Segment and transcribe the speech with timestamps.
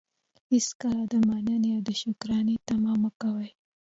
[0.51, 3.49] هېڅکله د منني او شکرانې طمعه مه کوئ!